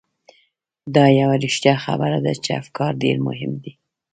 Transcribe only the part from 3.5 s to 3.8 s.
دي.